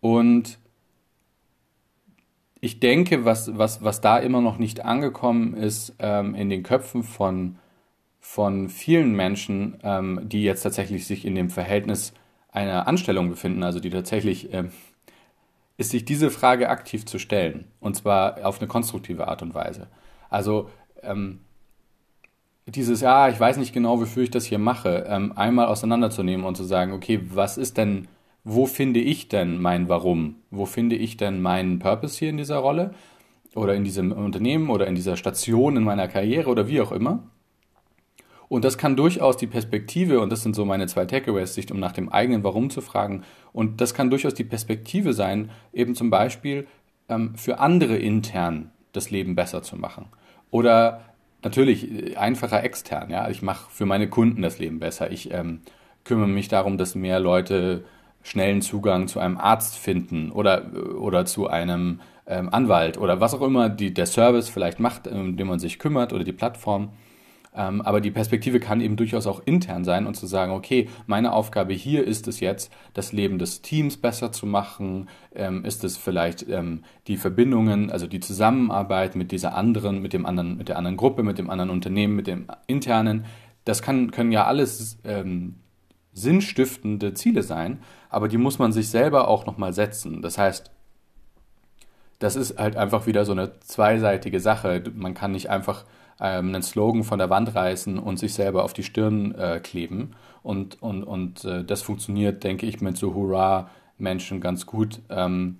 Und 0.00 0.58
ich 2.60 2.78
denke, 2.78 3.24
was, 3.24 3.56
was, 3.56 3.82
was 3.82 4.02
da 4.02 4.18
immer 4.18 4.42
noch 4.42 4.58
nicht 4.58 4.84
angekommen 4.84 5.54
ist 5.54 5.94
ähm, 5.98 6.34
in 6.34 6.50
den 6.50 6.62
Köpfen 6.62 7.02
von, 7.02 7.56
von 8.18 8.68
vielen 8.68 9.14
Menschen, 9.14 9.78
ähm, 9.82 10.20
die 10.24 10.42
jetzt 10.42 10.62
tatsächlich 10.62 11.06
sich 11.06 11.24
in 11.24 11.34
dem 11.34 11.48
Verhältnis 11.48 12.12
einer 12.52 12.86
Anstellung 12.86 13.30
befinden, 13.30 13.62
also 13.62 13.80
die 13.80 13.88
tatsächlich 13.88 14.52
ähm, 14.52 14.70
ist 15.80 15.90
sich 15.90 16.04
diese 16.04 16.30
Frage 16.30 16.68
aktiv 16.68 17.06
zu 17.06 17.18
stellen. 17.18 17.64
Und 17.80 17.96
zwar 17.96 18.44
auf 18.44 18.60
eine 18.60 18.68
konstruktive 18.68 19.28
Art 19.28 19.40
und 19.40 19.54
Weise. 19.54 19.88
Also 20.28 20.68
ähm, 21.02 21.40
dieses, 22.66 23.00
ja, 23.00 23.30
ich 23.30 23.40
weiß 23.40 23.56
nicht 23.56 23.72
genau, 23.72 23.98
wofür 23.98 24.22
ich 24.22 24.30
das 24.30 24.44
hier 24.44 24.58
mache, 24.58 25.06
ähm, 25.08 25.32
einmal 25.36 25.68
auseinanderzunehmen 25.68 26.44
und 26.44 26.54
zu 26.54 26.64
sagen, 26.64 26.92
okay, 26.92 27.22
was 27.32 27.56
ist 27.56 27.78
denn, 27.78 28.08
wo 28.44 28.66
finde 28.66 29.00
ich 29.00 29.28
denn 29.28 29.58
mein 29.58 29.88
Warum? 29.88 30.36
Wo 30.50 30.66
finde 30.66 30.96
ich 30.96 31.16
denn 31.16 31.40
meinen 31.40 31.78
Purpose 31.78 32.18
hier 32.18 32.28
in 32.28 32.36
dieser 32.36 32.58
Rolle? 32.58 32.92
Oder 33.54 33.74
in 33.74 33.82
diesem 33.82 34.12
Unternehmen 34.12 34.68
oder 34.68 34.86
in 34.86 34.94
dieser 34.94 35.16
Station 35.16 35.78
in 35.78 35.82
meiner 35.82 36.08
Karriere 36.08 36.50
oder 36.50 36.68
wie 36.68 36.82
auch 36.82 36.92
immer? 36.92 37.24
Und 38.50 38.64
das 38.64 38.78
kann 38.78 38.96
durchaus 38.96 39.36
die 39.36 39.46
Perspektive, 39.46 40.18
und 40.18 40.32
das 40.32 40.42
sind 40.42 40.56
so 40.56 40.64
meine 40.64 40.88
zwei 40.88 41.04
Takeaways, 41.04 41.54
sich 41.54 41.70
um 41.70 41.78
nach 41.78 41.92
dem 41.92 42.08
eigenen 42.08 42.42
Warum 42.42 42.68
zu 42.68 42.80
fragen. 42.80 43.22
Und 43.52 43.80
das 43.80 43.94
kann 43.94 44.10
durchaus 44.10 44.34
die 44.34 44.42
Perspektive 44.42 45.12
sein, 45.12 45.50
eben 45.72 45.94
zum 45.94 46.10
Beispiel 46.10 46.66
ähm, 47.08 47.36
für 47.36 47.60
andere 47.60 47.96
intern 47.96 48.72
das 48.90 49.12
Leben 49.12 49.36
besser 49.36 49.62
zu 49.62 49.76
machen. 49.76 50.06
Oder 50.50 51.02
natürlich 51.44 51.92
äh, 51.92 52.16
einfacher 52.16 52.64
extern, 52.64 53.08
ja. 53.08 53.30
Ich 53.30 53.40
mache 53.40 53.70
für 53.70 53.86
meine 53.86 54.08
Kunden 54.08 54.42
das 54.42 54.58
Leben 54.58 54.80
besser. 54.80 55.12
Ich 55.12 55.32
ähm, 55.32 55.60
kümmere 56.02 56.26
mich 56.26 56.48
darum, 56.48 56.76
dass 56.76 56.96
mehr 56.96 57.20
Leute 57.20 57.84
schnellen 58.24 58.62
Zugang 58.62 59.06
zu 59.06 59.20
einem 59.20 59.38
Arzt 59.38 59.76
finden 59.76 60.32
oder, 60.32 60.72
oder 60.98 61.24
zu 61.24 61.46
einem 61.46 62.00
ähm, 62.26 62.48
Anwalt 62.52 62.98
oder 62.98 63.20
was 63.20 63.32
auch 63.32 63.42
immer 63.42 63.68
die, 63.68 63.94
der 63.94 64.06
Service 64.06 64.48
vielleicht 64.48 64.80
macht, 64.80 65.06
um 65.06 65.36
den 65.36 65.46
man 65.46 65.60
sich 65.60 65.78
kümmert 65.78 66.12
oder 66.12 66.24
die 66.24 66.32
Plattform. 66.32 66.88
Ähm, 67.52 67.82
aber 67.82 68.00
die 68.00 68.12
Perspektive 68.12 68.60
kann 68.60 68.80
eben 68.80 68.96
durchaus 68.96 69.26
auch 69.26 69.42
intern 69.44 69.84
sein 69.84 70.06
und 70.06 70.14
zu 70.14 70.26
sagen, 70.26 70.52
okay, 70.52 70.88
meine 71.06 71.32
Aufgabe 71.32 71.72
hier 71.72 72.06
ist 72.06 72.28
es 72.28 72.38
jetzt, 72.38 72.72
das 72.94 73.12
Leben 73.12 73.38
des 73.38 73.60
Teams 73.60 73.96
besser 73.96 74.30
zu 74.30 74.46
machen, 74.46 75.08
ähm, 75.34 75.64
ist 75.64 75.82
es 75.82 75.96
vielleicht 75.96 76.48
ähm, 76.48 76.84
die 77.08 77.16
Verbindungen, 77.16 77.90
also 77.90 78.06
die 78.06 78.20
Zusammenarbeit 78.20 79.16
mit 79.16 79.32
dieser 79.32 79.54
anderen, 79.54 80.00
mit 80.00 80.12
dem 80.12 80.26
anderen, 80.26 80.56
mit 80.56 80.68
der 80.68 80.78
anderen 80.78 80.96
Gruppe, 80.96 81.24
mit 81.24 81.38
dem 81.38 81.50
anderen 81.50 81.70
Unternehmen, 81.70 82.14
mit 82.14 82.28
dem 82.28 82.46
internen. 82.68 83.24
Das 83.64 83.82
kann, 83.82 84.12
können 84.12 84.30
ja 84.30 84.44
alles 84.44 84.98
ähm, 85.02 85.56
sinnstiftende 86.12 87.14
Ziele 87.14 87.42
sein, 87.42 87.80
aber 88.10 88.28
die 88.28 88.38
muss 88.38 88.60
man 88.60 88.72
sich 88.72 88.88
selber 88.88 89.26
auch 89.26 89.44
nochmal 89.44 89.72
setzen. 89.72 90.22
Das 90.22 90.38
heißt, 90.38 90.70
das 92.20 92.36
ist 92.36 92.58
halt 92.58 92.76
einfach 92.76 93.06
wieder 93.06 93.24
so 93.24 93.32
eine 93.32 93.58
zweiseitige 93.60 94.38
Sache. 94.40 94.82
Man 94.94 95.14
kann 95.14 95.32
nicht 95.32 95.50
einfach 95.50 95.84
ähm, 96.20 96.48
einen 96.48 96.62
Slogan 96.62 97.04
von 97.04 97.18
der 97.18 97.30
Wand 97.30 97.54
reißen 97.54 97.98
und 97.98 98.18
sich 98.18 98.34
selber 98.34 98.64
auf 98.64 98.72
die 98.72 98.82
Stirn 98.82 99.34
äh, 99.34 99.60
kleben. 99.62 100.12
Und, 100.42 100.82
und, 100.82 101.04
und 101.04 101.44
äh, 101.44 101.64
das 101.64 101.82
funktioniert, 101.82 102.44
denke 102.44 102.66
ich, 102.66 102.80
mit 102.80 102.96
so 102.96 103.14
Hurra-Menschen 103.14 104.40
ganz 104.40 104.66
gut. 104.66 105.00
Ähm, 105.08 105.58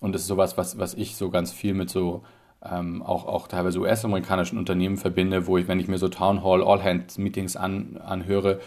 und 0.00 0.14
das 0.14 0.22
ist 0.22 0.28
sowas, 0.28 0.56
was, 0.56 0.78
was 0.78 0.94
ich 0.94 1.16
so 1.16 1.30
ganz 1.30 1.52
viel 1.52 1.74
mit 1.74 1.90
so 1.90 2.22
ähm, 2.64 3.02
auch, 3.02 3.26
auch 3.26 3.48
teilweise 3.48 3.78
US-amerikanischen 3.80 4.58
Unternehmen 4.58 4.96
verbinde, 4.96 5.46
wo 5.46 5.58
ich, 5.58 5.68
wenn 5.68 5.80
ich 5.80 5.88
mir 5.88 5.98
so 5.98 6.08
Town 6.08 6.42
Hall 6.42 6.62
All-Hands-Meetings 6.62 7.56
an, 7.56 7.98
anhöre, 7.98 8.60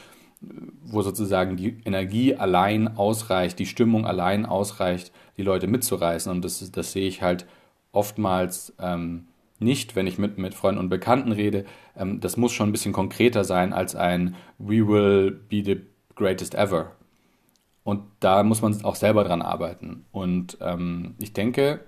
wo 0.83 1.01
sozusagen 1.01 1.55
die 1.55 1.77
Energie 1.85 2.35
allein 2.35 2.97
ausreicht, 2.97 3.59
die 3.59 3.65
Stimmung 3.65 4.05
allein 4.05 4.45
ausreicht, 4.45 5.11
die 5.37 5.43
Leute 5.43 5.67
mitzureißen. 5.67 6.31
Und 6.31 6.43
das, 6.43 6.71
das 6.71 6.91
sehe 6.91 7.07
ich 7.07 7.21
halt 7.21 7.45
oftmals 7.91 8.73
ähm, 8.79 9.27
nicht, 9.61 9.95
wenn 9.95 10.07
ich 10.07 10.17
mit, 10.17 10.37
mit 10.37 10.53
Freunden 10.53 10.79
und 10.79 10.89
Bekannten 10.89 11.31
rede. 11.31 11.65
Ähm, 11.95 12.19
das 12.19 12.37
muss 12.37 12.51
schon 12.51 12.69
ein 12.69 12.71
bisschen 12.71 12.93
konkreter 12.93 13.43
sein 13.43 13.73
als 13.73 13.95
ein 13.95 14.35
We 14.57 14.87
will 14.87 15.31
be 15.31 15.63
the 15.63 15.81
greatest 16.15 16.55
ever. 16.55 16.91
Und 17.83 18.03
da 18.19 18.43
muss 18.43 18.61
man 18.61 18.83
auch 18.83 18.95
selber 18.95 19.23
dran 19.23 19.41
arbeiten. 19.41 20.05
Und 20.11 20.57
ähm, 20.61 21.15
ich 21.19 21.33
denke, 21.33 21.81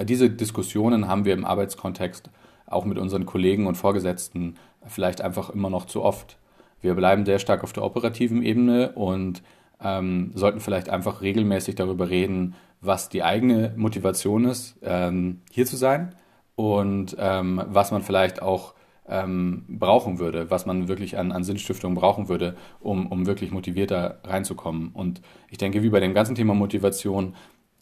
diese 0.00 0.30
Diskussionen 0.30 1.08
haben 1.08 1.24
wir 1.24 1.34
im 1.34 1.44
Arbeitskontext 1.44 2.30
auch 2.66 2.84
mit 2.84 2.98
unseren 2.98 3.26
Kollegen 3.26 3.66
und 3.66 3.74
Vorgesetzten 3.74 4.56
vielleicht 4.86 5.20
einfach 5.20 5.50
immer 5.50 5.68
noch 5.68 5.86
zu 5.86 6.02
oft. 6.02 6.38
Wir 6.80 6.94
bleiben 6.94 7.26
sehr 7.26 7.38
stark 7.38 7.62
auf 7.62 7.72
der 7.72 7.84
operativen 7.84 8.42
Ebene 8.42 8.92
und 8.92 9.42
ähm, 9.80 10.32
sollten 10.34 10.60
vielleicht 10.60 10.88
einfach 10.88 11.20
regelmäßig 11.20 11.74
darüber 11.74 12.08
reden, 12.08 12.54
was 12.80 13.08
die 13.08 13.22
eigene 13.22 13.72
Motivation 13.76 14.44
ist, 14.46 14.78
ähm, 14.82 15.42
hier 15.50 15.66
zu 15.66 15.76
sein 15.76 16.14
und 16.54 17.16
ähm, 17.18 17.62
was 17.66 17.90
man 17.90 18.02
vielleicht 18.02 18.42
auch 18.42 18.74
ähm, 19.08 19.64
brauchen 19.68 20.18
würde, 20.18 20.50
was 20.50 20.66
man 20.66 20.88
wirklich 20.88 21.18
an, 21.18 21.32
an 21.32 21.44
Sinnstiftung 21.44 21.94
brauchen 21.94 22.28
würde, 22.28 22.56
um, 22.80 23.06
um 23.06 23.26
wirklich 23.26 23.50
motivierter 23.50 24.20
reinzukommen. 24.24 24.90
Und 24.92 25.20
ich 25.50 25.58
denke, 25.58 25.82
wie 25.82 25.90
bei 25.90 26.00
dem 26.00 26.14
ganzen 26.14 26.34
Thema 26.34 26.54
Motivation, 26.54 27.34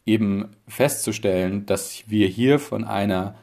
eben 0.07 0.49
festzustellen, 0.67 1.67
dass 1.67 2.05
wir 2.09 2.27
hier 2.27 2.59
von 2.59 2.85
einer, 2.85 3.37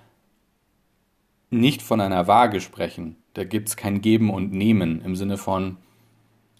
nicht 1.50 1.81
von 1.81 2.01
einer 2.01 2.27
Waage 2.27 2.62
sprechen. 2.62 3.15
Da 3.34 3.43
gibt 3.43 3.69
es 3.69 3.77
kein 3.77 4.01
Geben 4.01 4.31
und 4.31 4.51
Nehmen 4.51 5.01
im 5.01 5.15
Sinne 5.15 5.38
von, 5.38 5.77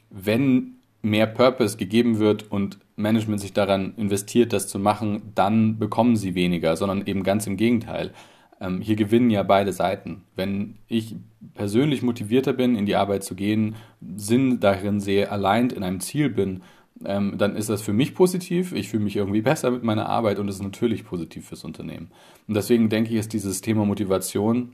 wenn 0.10 0.76
mehr 1.02 1.28
Purpose 1.28 1.78
gegeben 1.78 2.20
wird 2.20 2.52
und 2.52 2.80
Management 2.96 3.42
sich 3.42 3.54
daran 3.54 3.96
investiert, 3.98 4.54
das 4.54 4.68
zu 4.68 4.80
machen, 4.80 5.32
dann 5.36 5.78
bekommen 5.78 6.16
sie 6.16 6.36
weniger, 6.36 6.76
sondern 6.76 7.06
eben 7.06 7.24
ganz 7.24 7.48
im 7.48 7.58
Gegenteil 7.58 8.14
ähm, 8.60 8.82
hier 8.82 8.96
gewinnen 8.96 9.30
ja 9.30 9.44
beide 9.44 9.74
Seiten. 9.74 10.24
Wenn 10.36 10.76
ich 10.88 11.16
persönlich 11.54 12.02
motivierter 12.02 12.54
bin, 12.54 12.76
in 12.76 12.86
die 12.86 12.96
Arbeit 12.96 13.24
zu 13.24 13.36
gehen, 13.36 13.76
Sinn 14.16 14.60
darin 14.60 15.00
sehe, 15.00 15.32
allein 15.32 15.70
in 15.70 15.84
einem 15.84 16.00
Ziel 16.00 16.30
bin, 16.30 16.64
ähm, 17.06 17.38
dann 17.38 17.56
ist 17.56 17.70
das 17.70 17.82
für 17.82 17.94
mich 17.94 18.16
positiv. 18.16 18.74
Ich 18.74 18.90
fühle 18.90 19.04
mich 19.04 19.16
irgendwie 19.16 19.42
besser 19.42 19.72
mit 19.72 19.84
meiner 19.84 20.08
Arbeit 20.08 20.40
und 20.40 20.48
es 20.48 20.56
ist 20.56 20.64
natürlich 20.64 21.06
positiv 21.06 21.48
fürs 21.48 21.64
Unternehmen. 21.64 22.10
Und 22.48 22.56
deswegen 22.56 22.90
denke 22.90 23.12
ich, 23.12 23.18
ist 23.18 23.34
dieses 23.34 23.62
Thema 23.62 23.86
Motivation 23.86 24.74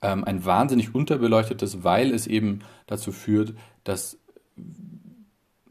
ähm, 0.00 0.24
ein 0.24 0.44
wahnsinnig 0.44 0.94
unterbeleuchtetes, 0.94 1.84
weil 1.84 2.12
es 2.12 2.26
eben 2.26 2.60
dazu 2.86 3.12
führt, 3.12 3.54
dass 3.84 4.18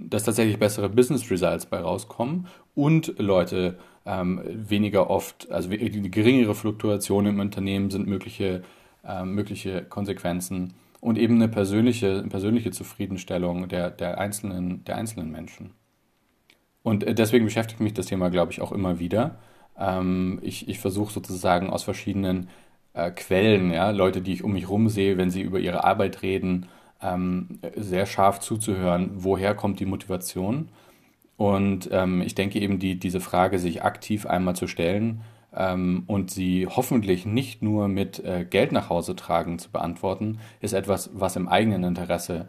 dass 0.03 0.23
tatsächlich 0.23 0.57
bessere 0.57 0.89
Business 0.89 1.29
Results 1.29 1.67
bei 1.67 1.79
rauskommen 1.79 2.47
und 2.73 3.13
Leute 3.19 3.77
ähm, 4.05 4.41
weniger 4.45 5.09
oft, 5.09 5.51
also 5.51 5.69
geringere 5.69 6.55
Fluktuation 6.55 7.25
im 7.25 7.39
Unternehmen 7.39 7.91
sind 7.91 8.07
mögliche, 8.07 8.63
äh, 9.05 9.23
mögliche 9.23 9.83
Konsequenzen 9.83 10.73
und 10.99 11.17
eben 11.17 11.35
eine 11.35 11.47
persönliche, 11.47 12.23
persönliche 12.23 12.71
Zufriedenstellung 12.71 13.67
der, 13.67 13.91
der, 13.91 14.19
einzelnen, 14.19 14.83
der 14.85 14.95
einzelnen 14.97 15.31
Menschen. 15.31 15.71
Und 16.83 17.03
äh, 17.03 17.13
deswegen 17.13 17.45
beschäftigt 17.45 17.79
mich 17.79 17.93
das 17.93 18.07
Thema, 18.07 18.29
glaube 18.29 18.51
ich, 18.51 18.61
auch 18.61 18.71
immer 18.71 18.99
wieder. 18.99 19.39
Ähm, 19.77 20.39
ich 20.41 20.67
ich 20.67 20.79
versuche 20.79 21.13
sozusagen 21.13 21.69
aus 21.69 21.83
verschiedenen 21.83 22.49
äh, 22.93 23.11
Quellen, 23.11 23.71
ja, 23.71 23.91
Leute, 23.91 24.21
die 24.21 24.33
ich 24.33 24.43
um 24.43 24.53
mich 24.53 24.63
herum 24.63 24.89
sehe, 24.89 25.17
wenn 25.17 25.29
sie 25.29 25.41
über 25.41 25.59
ihre 25.59 25.83
Arbeit 25.83 26.21
reden, 26.23 26.67
ähm, 27.01 27.59
sehr 27.75 28.05
scharf 28.05 28.39
zuzuhören, 28.39 29.11
woher 29.15 29.55
kommt 29.55 29.79
die 29.79 29.85
Motivation 29.85 30.69
und 31.41 31.89
ähm, 31.91 32.21
ich 32.21 32.35
denke 32.35 32.59
eben, 32.59 32.77
die, 32.77 32.99
diese 32.99 33.19
Frage 33.19 33.57
sich 33.57 33.81
aktiv 33.81 34.27
einmal 34.27 34.55
zu 34.55 34.67
stellen 34.67 35.21
ähm, 35.55 36.03
und 36.05 36.29
sie 36.29 36.67
hoffentlich 36.67 37.25
nicht 37.25 37.63
nur 37.63 37.87
mit 37.87 38.23
äh, 38.23 38.45
Geld 38.47 38.71
nach 38.71 38.89
Hause 38.89 39.15
tragen 39.15 39.57
zu 39.57 39.71
beantworten, 39.71 40.37
ist 40.59 40.73
etwas, 40.73 41.09
was 41.15 41.35
im 41.35 41.47
eigenen 41.47 41.83
Interesse 41.83 42.47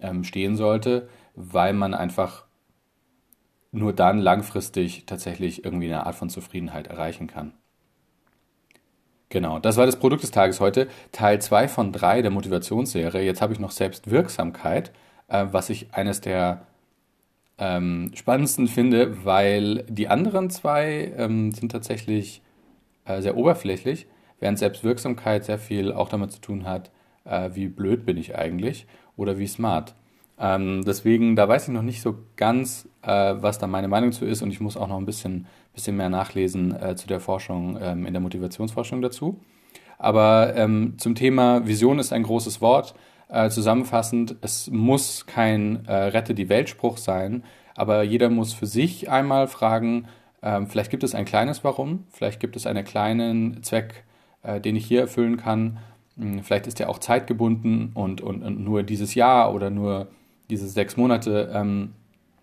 ähm, 0.00 0.24
stehen 0.24 0.56
sollte, 0.56 1.08
weil 1.36 1.74
man 1.74 1.94
einfach 1.94 2.44
nur 3.70 3.92
dann 3.92 4.18
langfristig 4.18 5.06
tatsächlich 5.06 5.64
irgendwie 5.64 5.86
eine 5.86 6.04
Art 6.04 6.16
von 6.16 6.28
Zufriedenheit 6.28 6.88
erreichen 6.88 7.28
kann. 7.28 7.52
Genau, 9.28 9.60
das 9.60 9.76
war 9.76 9.86
das 9.86 10.00
Produkt 10.00 10.24
des 10.24 10.32
Tages 10.32 10.58
heute, 10.58 10.88
Teil 11.12 11.40
2 11.40 11.68
von 11.68 11.92
3 11.92 12.22
der 12.22 12.32
Motivationsserie. 12.32 13.22
Jetzt 13.22 13.40
habe 13.40 13.52
ich 13.52 13.60
noch 13.60 13.70
Selbstwirksamkeit, 13.70 14.90
äh, 15.28 15.46
was 15.52 15.70
ich 15.70 15.94
eines 15.94 16.20
der 16.20 16.66
ähm, 17.58 18.10
spannendsten 18.14 18.66
finde, 18.66 19.24
weil 19.24 19.84
die 19.88 20.08
anderen 20.08 20.50
zwei 20.50 21.12
ähm, 21.16 21.52
sind 21.52 21.70
tatsächlich 21.70 22.42
äh, 23.04 23.22
sehr 23.22 23.36
oberflächlich, 23.36 24.06
während 24.40 24.58
Selbstwirksamkeit 24.58 25.44
sehr 25.44 25.58
viel 25.58 25.92
auch 25.92 26.08
damit 26.08 26.32
zu 26.32 26.40
tun 26.40 26.64
hat, 26.66 26.90
äh, 27.24 27.50
wie 27.54 27.68
blöd 27.68 28.04
bin 28.04 28.16
ich 28.16 28.36
eigentlich 28.36 28.86
oder 29.16 29.38
wie 29.38 29.46
smart. 29.46 29.94
Ähm, 30.38 30.82
deswegen, 30.84 31.36
da 31.36 31.48
weiß 31.48 31.68
ich 31.68 31.74
noch 31.74 31.82
nicht 31.82 32.02
so 32.02 32.16
ganz, 32.36 32.88
äh, 33.02 33.34
was 33.36 33.58
da 33.58 33.66
meine 33.66 33.88
Meinung 33.88 34.10
zu 34.10 34.24
ist 34.24 34.42
und 34.42 34.50
ich 34.50 34.60
muss 34.60 34.76
auch 34.76 34.88
noch 34.88 34.98
ein 34.98 35.06
bisschen, 35.06 35.46
bisschen 35.72 35.96
mehr 35.96 36.08
nachlesen 36.08 36.74
äh, 36.74 36.96
zu 36.96 37.06
der 37.06 37.20
Forschung, 37.20 37.78
ähm, 37.80 38.04
in 38.04 38.12
der 38.12 38.20
Motivationsforschung 38.20 39.00
dazu. 39.00 39.40
Aber 39.96 40.54
ähm, 40.56 40.94
zum 40.98 41.14
Thema 41.14 41.66
Vision 41.66 42.00
ist 42.00 42.12
ein 42.12 42.24
großes 42.24 42.60
Wort. 42.60 42.94
Äh, 43.28 43.50
zusammenfassend, 43.50 44.36
es 44.42 44.70
muss 44.70 45.26
kein 45.26 45.86
äh, 45.86 45.94
Rette 45.94 46.34
die 46.34 46.48
Weltspruch 46.48 46.98
sein, 46.98 47.42
aber 47.74 48.02
jeder 48.02 48.30
muss 48.30 48.52
für 48.52 48.66
sich 48.66 49.10
einmal 49.10 49.48
fragen, 49.48 50.06
äh, 50.42 50.64
vielleicht 50.66 50.90
gibt 50.90 51.04
es 51.04 51.14
ein 51.14 51.24
kleines 51.24 51.64
Warum, 51.64 52.04
vielleicht 52.10 52.40
gibt 52.40 52.56
es 52.56 52.66
einen 52.66 52.84
kleinen 52.84 53.62
Zweck, 53.62 54.04
äh, 54.42 54.60
den 54.60 54.76
ich 54.76 54.86
hier 54.86 55.00
erfüllen 55.00 55.36
kann. 55.36 55.78
Hm, 56.18 56.42
vielleicht 56.42 56.66
ist 56.66 56.78
der 56.78 56.90
auch 56.90 56.98
zeitgebunden 56.98 57.92
und, 57.94 58.20
und, 58.20 58.42
und 58.42 58.62
nur 58.62 58.82
dieses 58.82 59.14
Jahr 59.14 59.54
oder 59.54 59.70
nur 59.70 60.08
diese 60.50 60.68
sechs 60.68 60.96
Monate 60.96 61.50
ähm, 61.52 61.94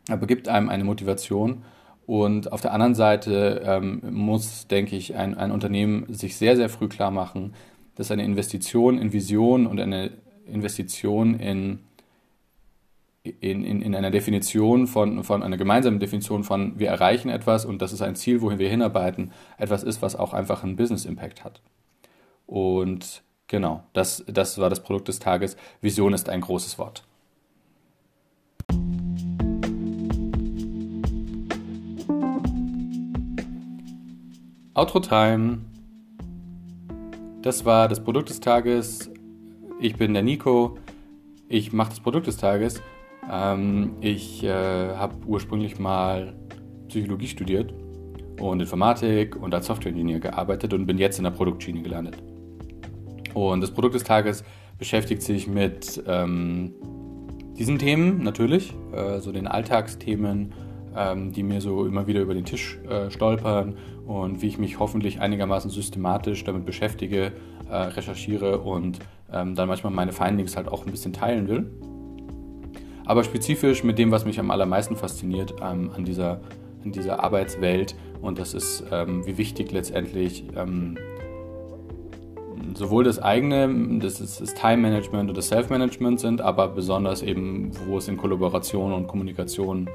aber 0.09 0.27
gibt 0.27 0.47
einem 0.47 0.69
eine 0.69 0.83
Motivation. 0.83 1.63
Und 2.05 2.51
auf 2.51 2.61
der 2.61 2.73
anderen 2.73 2.95
Seite 2.95 3.61
ähm, 3.65 4.01
muss, 4.09 4.67
denke 4.67 4.95
ich, 4.95 5.15
ein, 5.15 5.37
ein 5.37 5.51
Unternehmen 5.51 6.11
sich 6.13 6.35
sehr, 6.35 6.55
sehr 6.55 6.69
früh 6.69 6.87
klar 6.87 7.11
machen, 7.11 7.53
dass 7.95 8.11
eine 8.11 8.25
Investition 8.25 8.97
in 8.97 9.13
Vision 9.13 9.67
und 9.67 9.79
eine 9.79 10.11
Investition 10.45 11.35
in, 11.35 11.79
in, 13.23 13.63
in, 13.63 13.81
in 13.81 13.95
einer 13.95 14.11
Definition 14.11 14.87
von, 14.87 15.23
von 15.23 15.43
einer 15.43 15.57
gemeinsamen 15.57 15.99
Definition 15.99 16.43
von 16.43 16.79
wir 16.79 16.89
erreichen 16.89 17.29
etwas 17.29 17.65
und 17.65 17.81
das 17.81 17.93
ist 17.93 18.01
ein 18.01 18.15
Ziel, 18.15 18.41
wohin 18.41 18.59
wir 18.59 18.69
hinarbeiten, 18.69 19.31
etwas 19.57 19.83
ist, 19.83 20.01
was 20.01 20.15
auch 20.15 20.33
einfach 20.33 20.63
einen 20.63 20.75
Business 20.75 21.05
Impact 21.05 21.43
hat. 21.43 21.61
Und 22.47 23.21
genau, 23.47 23.83
das, 23.93 24.23
das 24.27 24.57
war 24.57 24.69
das 24.69 24.81
Produkt 24.81 25.07
des 25.07 25.19
Tages. 25.19 25.55
Vision 25.81 26.13
ist 26.13 26.29
ein 26.29 26.41
großes 26.41 26.77
Wort. 26.79 27.03
Outro 34.73 34.99
Time. 35.01 35.59
Das 37.41 37.65
war 37.65 37.87
das 37.87 38.03
Produkt 38.03 38.29
des 38.29 38.39
Tages. 38.39 39.10
Ich 39.83 39.95
bin 39.95 40.13
der 40.13 40.21
Nico. 40.21 40.77
Ich 41.49 41.73
mache 41.73 41.89
das 41.89 41.99
Produkt 41.99 42.27
des 42.27 42.37
Tages. 42.37 42.83
Ähm, 43.27 43.93
ich 43.99 44.43
äh, 44.43 44.49
habe 44.95 45.15
ursprünglich 45.25 45.79
mal 45.79 46.35
Psychologie 46.87 47.25
studiert 47.25 47.73
und 48.39 48.59
Informatik 48.59 49.35
und 49.35 49.55
als 49.55 49.65
Software-Ingenieur 49.65 50.19
gearbeitet 50.19 50.75
und 50.75 50.85
bin 50.85 50.99
jetzt 50.99 51.17
in 51.17 51.23
der 51.23 51.31
Produktschiene 51.31 51.81
gelandet. 51.81 52.17
Und 53.33 53.61
das 53.61 53.71
Produkt 53.71 53.95
des 53.95 54.03
Tages 54.03 54.43
beschäftigt 54.77 55.23
sich 55.23 55.47
mit 55.47 56.03
ähm, 56.05 56.75
diesen 57.57 57.79
Themen 57.79 58.21
natürlich, 58.21 58.75
äh, 58.93 59.19
so 59.19 59.31
den 59.31 59.47
Alltagsthemen, 59.47 60.53
ähm, 60.95 61.31
die 61.31 61.41
mir 61.41 61.59
so 61.59 61.87
immer 61.87 62.05
wieder 62.05 62.21
über 62.21 62.35
den 62.35 62.45
Tisch 62.45 62.77
äh, 62.87 63.09
stolpern 63.09 63.77
und 64.05 64.43
wie 64.43 64.47
ich 64.47 64.59
mich 64.59 64.77
hoffentlich 64.77 65.21
einigermaßen 65.21 65.71
systematisch 65.71 66.43
damit 66.43 66.67
beschäftige, 66.67 67.31
äh, 67.67 67.75
recherchiere 67.75 68.59
und 68.59 68.99
ähm, 69.33 69.55
dann 69.55 69.67
manchmal 69.67 69.93
meine 69.93 70.11
Findings 70.11 70.55
halt 70.55 70.67
auch 70.67 70.85
ein 70.85 70.91
bisschen 70.91 71.13
teilen 71.13 71.47
will. 71.47 71.71
Aber 73.05 73.23
spezifisch 73.23 73.83
mit 73.83 73.97
dem, 73.97 74.11
was 74.11 74.25
mich 74.25 74.39
am 74.39 74.51
allermeisten 74.51 74.95
fasziniert 74.95 75.55
ähm, 75.61 75.91
an, 75.95 76.05
dieser, 76.05 76.41
an 76.83 76.91
dieser 76.91 77.23
Arbeitswelt 77.23 77.95
und 78.21 78.39
das 78.39 78.53
ist, 78.53 78.83
ähm, 78.91 79.25
wie 79.25 79.37
wichtig 79.37 79.71
letztendlich 79.71 80.45
ähm, 80.55 80.97
sowohl 82.75 83.03
das 83.03 83.19
eigene, 83.19 83.99
das, 83.99 84.21
ist 84.21 84.41
das 84.41 84.53
Time 84.53 84.77
Management 84.77 85.29
und 85.29 85.37
das 85.37 85.47
Self 85.47 85.69
Management 85.69 86.19
sind, 86.19 86.41
aber 86.41 86.67
besonders 86.67 87.21
eben, 87.21 87.71
wo 87.87 87.97
es 87.97 88.07
in 88.07 88.17
Kollaboration 88.17 88.93
und 88.93 89.07
Kommunikation 89.07 89.89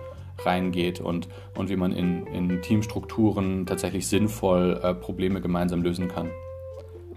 reingeht 0.45 1.01
und, 1.01 1.29
und 1.57 1.71
wie 1.71 1.77
man 1.77 1.93
in, 1.93 2.27
in 2.27 2.61
Teamstrukturen 2.61 3.65
tatsächlich 3.67 4.07
sinnvoll 4.07 4.79
äh, 4.83 4.95
Probleme 4.95 5.41
gemeinsam 5.41 5.83
lösen 5.83 6.09
kann. 6.09 6.31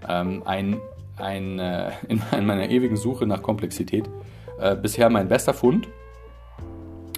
Ähm, 0.08 0.42
ein, 0.46 0.80
ein, 1.20 1.58
äh, 1.58 1.90
in, 2.08 2.22
in, 2.38 2.46
meiner 2.46 2.68
ewigen 2.68 2.96
Suche 2.96 3.26
nach 3.26 3.42
Komplexität. 3.42 4.08
Äh, 4.58 4.76
bisher 4.76 5.10
mein 5.10 5.28
bester 5.28 5.54
Fund, 5.54 5.88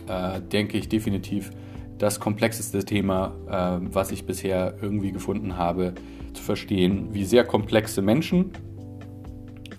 äh, 0.09 0.41
denke 0.41 0.79
ich 0.79 0.89
definitiv 0.89 1.51
das 1.99 2.19
komplexeste 2.19 2.85
Thema, 2.85 3.33
äh, 3.49 3.87
was 3.93 4.11
ich 4.11 4.27
bisher 4.27 4.75
irgendwie 4.81 5.13
gefunden 5.13 5.57
habe, 5.57 5.95
zu 6.35 6.43
verstehen, 6.43 7.09
wie 7.13 7.25
sehr 7.25 7.45
komplexe 7.45 8.03
Menschen 8.03 8.53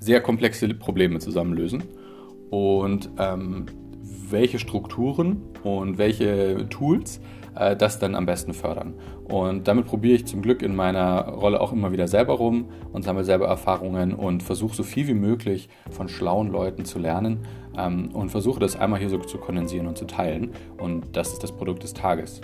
sehr 0.04 0.22
komplexe 0.22 0.68
Probleme 0.74 1.20
zusammenlösen 1.20 1.84
und 2.50 3.10
ähm, 3.18 3.66
welche 4.30 4.60
Strukturen 4.60 5.42
und 5.64 5.98
welche 5.98 6.68
Tools 6.70 7.22
äh, 7.56 7.76
das 7.76 8.00
dann 8.00 8.16
am 8.16 8.26
besten 8.26 8.54
fördern. 8.54 8.96
Und 9.26 9.68
damit 9.68 9.86
probiere 9.86 10.16
ich 10.16 10.26
zum 10.26 10.42
Glück 10.42 10.62
in 10.62 10.76
meiner 10.76 11.30
Rolle 11.30 11.62
auch 11.62 11.72
immer 11.72 11.92
wieder 11.92 12.08
selber 12.08 12.34
rum 12.34 12.70
und 12.92 13.04
sammle 13.04 13.24
selber 13.24 13.48
Erfahrungen 13.48 14.14
und 14.14 14.44
versuche 14.44 14.76
so 14.76 14.84
viel 14.84 15.08
wie 15.08 15.14
möglich 15.14 15.70
von 15.92 16.08
schlauen 16.08 16.52
Leuten 16.52 16.86
zu 16.86 17.00
lernen 17.00 17.46
ähm, 17.78 18.10
und 18.14 18.30
versuche 18.30 18.60
das 18.60 18.76
einmal 18.76 19.00
hier 19.00 19.10
so 19.10 19.18
zu 19.20 19.38
kondensieren 19.38 19.88
und 19.88 19.98
zu 19.98 20.06
teilen. 20.06 20.52
Und 20.78 21.16
das 21.16 21.34
ist 21.34 21.44
das 21.44 21.52
Produkt 21.52 21.84
des 21.84 21.94
Tages. 21.94 22.42